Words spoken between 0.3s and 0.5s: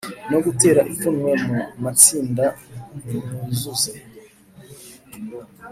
no